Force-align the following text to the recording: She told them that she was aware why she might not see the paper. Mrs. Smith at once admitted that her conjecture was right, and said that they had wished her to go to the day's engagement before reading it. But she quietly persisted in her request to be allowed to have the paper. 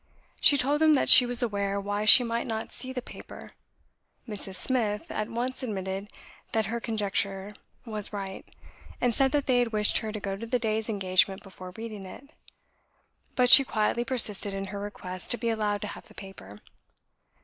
She 0.39 0.57
told 0.57 0.81
them 0.81 0.95
that 0.95 1.09
she 1.09 1.27
was 1.27 1.43
aware 1.43 1.79
why 1.79 2.05
she 2.05 2.23
might 2.23 2.47
not 2.47 2.71
see 2.71 2.91
the 2.91 3.03
paper. 3.03 3.51
Mrs. 4.27 4.55
Smith 4.55 5.11
at 5.11 5.29
once 5.29 5.61
admitted 5.61 6.07
that 6.53 6.65
her 6.73 6.79
conjecture 6.79 7.51
was 7.85 8.11
right, 8.11 8.43
and 8.99 9.13
said 9.13 9.31
that 9.31 9.45
they 9.45 9.59
had 9.59 9.71
wished 9.73 9.99
her 9.99 10.11
to 10.11 10.19
go 10.19 10.35
to 10.35 10.47
the 10.47 10.57
day's 10.57 10.89
engagement 10.89 11.43
before 11.43 11.69
reading 11.77 12.03
it. 12.03 12.31
But 13.35 13.51
she 13.51 13.63
quietly 13.63 14.03
persisted 14.03 14.55
in 14.55 14.65
her 14.73 14.79
request 14.79 15.29
to 15.29 15.37
be 15.37 15.49
allowed 15.49 15.81
to 15.81 15.87
have 15.89 16.07
the 16.07 16.15
paper. 16.15 16.57